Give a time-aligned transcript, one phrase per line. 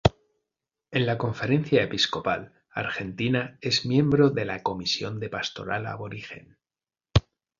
[0.89, 6.57] En la Conferencia Episcopal Argentina es miembro de la Comisión de Pastoral Aborigen.